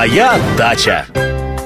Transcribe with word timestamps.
Моя 0.00 0.40
дача. 0.56 1.04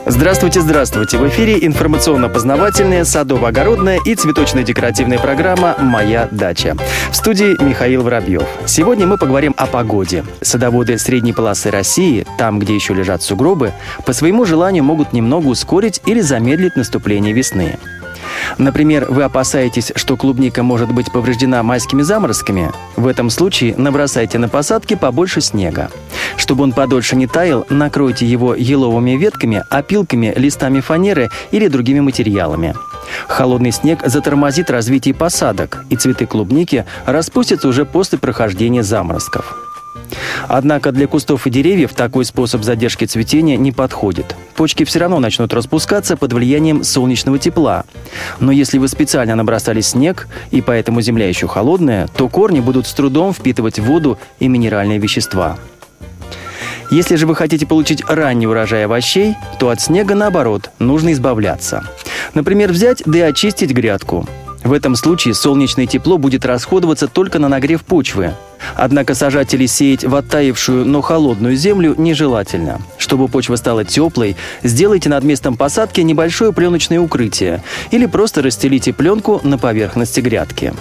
Здравствуйте, 0.06 0.60
здравствуйте! 0.60 1.18
В 1.18 1.28
эфире 1.28 1.64
информационно-познавательная, 1.64 3.04
садово-огородная 3.04 4.00
и 4.04 4.16
цветочно-декоративная 4.16 5.20
программа 5.20 5.76
«Моя 5.78 6.26
дача». 6.32 6.76
В 7.12 7.14
студии 7.14 7.54
Михаил 7.62 8.02
Воробьев. 8.02 8.42
Сегодня 8.66 9.06
мы 9.06 9.18
поговорим 9.18 9.54
о 9.56 9.66
погоде. 9.66 10.24
Садоводы 10.40 10.98
средней 10.98 11.32
полосы 11.32 11.70
России, 11.70 12.26
там, 12.36 12.58
где 12.58 12.74
еще 12.74 12.92
лежат 12.92 13.22
сугробы, 13.22 13.72
по 14.04 14.12
своему 14.12 14.44
желанию 14.44 14.82
могут 14.82 15.12
немного 15.12 15.46
ускорить 15.46 16.02
или 16.04 16.20
замедлить 16.20 16.74
наступление 16.74 17.32
весны. 17.32 17.78
Например, 18.58 19.06
вы 19.08 19.24
опасаетесь, 19.24 19.92
что 19.96 20.16
клубника 20.16 20.62
может 20.62 20.92
быть 20.92 21.10
повреждена 21.12 21.62
майскими 21.62 22.02
заморозками? 22.02 22.72
В 22.96 23.06
этом 23.06 23.30
случае 23.30 23.74
набросайте 23.76 24.38
на 24.38 24.48
посадке 24.48 24.96
побольше 24.96 25.40
снега. 25.40 25.90
Чтобы 26.36 26.64
он 26.64 26.72
подольше 26.72 27.16
не 27.16 27.26
таял, 27.26 27.66
накройте 27.68 28.26
его 28.26 28.54
еловыми 28.54 29.12
ветками, 29.12 29.64
опилками, 29.70 30.32
листами 30.36 30.80
фанеры 30.80 31.30
или 31.50 31.68
другими 31.68 32.00
материалами. 32.00 32.74
Холодный 33.28 33.72
снег 33.72 34.00
затормозит 34.04 34.70
развитие 34.70 35.14
посадок, 35.14 35.84
и 35.90 35.96
цветы 35.96 36.26
клубники 36.26 36.84
распустятся 37.06 37.68
уже 37.68 37.84
после 37.84 38.18
прохождения 38.18 38.82
заморозков. 38.82 39.63
Однако 40.48 40.92
для 40.92 41.06
кустов 41.06 41.46
и 41.46 41.50
деревьев 41.50 41.94
такой 41.94 42.24
способ 42.24 42.62
задержки 42.62 43.04
цветения 43.04 43.56
не 43.56 43.72
подходит. 43.72 44.36
Почки 44.54 44.84
все 44.84 45.00
равно 45.00 45.18
начнут 45.18 45.52
распускаться 45.52 46.16
под 46.16 46.32
влиянием 46.32 46.84
солнечного 46.84 47.38
тепла. 47.38 47.84
Но 48.40 48.52
если 48.52 48.78
вы 48.78 48.88
специально 48.88 49.34
набросали 49.34 49.80
снег, 49.80 50.28
и 50.50 50.60
поэтому 50.60 51.00
земля 51.00 51.28
еще 51.28 51.48
холодная, 51.48 52.08
то 52.08 52.28
корни 52.28 52.60
будут 52.60 52.86
с 52.86 52.92
трудом 52.92 53.32
впитывать 53.32 53.78
воду 53.78 54.18
и 54.38 54.48
минеральные 54.48 54.98
вещества. 54.98 55.58
Если 56.90 57.16
же 57.16 57.26
вы 57.26 57.34
хотите 57.34 57.66
получить 57.66 58.04
ранний 58.06 58.46
урожай 58.46 58.84
овощей, 58.84 59.34
то 59.58 59.70
от 59.70 59.80
снега, 59.80 60.14
наоборот, 60.14 60.70
нужно 60.78 61.12
избавляться. 61.12 61.82
Например, 62.34 62.70
взять 62.70 63.02
да 63.06 63.18
и 63.18 63.22
очистить 63.22 63.72
грядку. 63.72 64.28
В 64.62 64.72
этом 64.72 64.96
случае 64.96 65.34
солнечное 65.34 65.86
тепло 65.86 66.18
будет 66.18 66.46
расходоваться 66.46 67.08
только 67.08 67.38
на 67.38 67.48
нагрев 67.48 67.82
почвы. 67.84 68.34
Однако 68.74 69.14
сажать 69.14 69.54
или 69.54 69.66
сеять 69.66 70.04
в 70.04 70.14
оттаившую, 70.14 70.84
но 70.84 71.00
холодную 71.00 71.56
землю 71.56 71.94
нежелательно. 71.96 72.80
Чтобы 72.98 73.28
почва 73.28 73.56
стала 73.56 73.84
теплой, 73.84 74.36
сделайте 74.62 75.08
над 75.08 75.24
местом 75.24 75.56
посадки 75.56 76.00
небольшое 76.00 76.52
пленочное 76.52 77.00
укрытие 77.00 77.62
или 77.90 78.06
просто 78.06 78.42
расстелите 78.42 78.92
пленку 78.92 79.40
на 79.44 79.58
поверхности 79.58 80.20
грядки. 80.20 80.72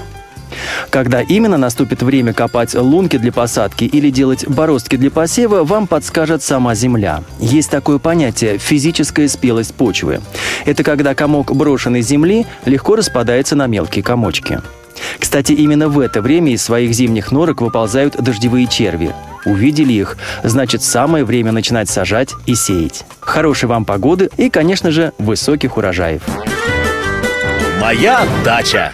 Когда 0.90 1.22
именно 1.22 1.58
наступит 1.58 2.04
время 2.04 2.34
копать 2.34 2.76
лунки 2.76 3.18
для 3.18 3.32
посадки 3.32 3.86
или 3.86 4.10
делать 4.10 4.48
бороздки 4.48 4.96
для 4.96 5.12
посева, 5.12 5.64
вам 5.64 5.88
подскажет 5.88 6.44
сама 6.44 6.76
земля. 6.76 7.24
Есть 7.40 7.70
такое 7.70 7.98
понятие– 7.98 8.58
физическая 8.60 9.28
спелость 9.28 9.74
почвы. 9.74 10.22
Это 10.66 10.84
когда 10.84 11.16
комок 11.16 11.56
брошенной 11.56 12.02
земли 12.02 12.46
легко 12.66 12.96
распадается 12.96 13.56
на 13.56 13.68
мелкие 13.68 14.04
комочки. 14.04 14.62
Кстати, 15.20 15.54
именно 15.54 15.90
в 15.90 16.00
это 16.00 16.22
время 16.22 16.54
из 16.54 16.64
своих 16.64 16.94
зимних 16.94 17.32
норок 17.32 17.62
выползают 17.62 18.16
дождевые 18.22 18.68
черви. 18.68 19.14
Увидели 19.46 19.94
их, 19.94 20.18
значит 20.44 20.84
самое 20.84 21.26
время 21.26 21.52
начинать 21.52 21.90
сажать 21.90 22.34
и 22.46 22.56
сеять. 22.56 23.04
Хорошей 23.20 23.68
вам 23.68 23.86
погоды 23.86 24.30
и, 24.38 24.50
конечно 24.50 24.92
же, 24.92 25.14
высоких 25.18 25.78
урожаев. 25.78 26.22
Моя 27.82 28.26
дача. 28.46 28.94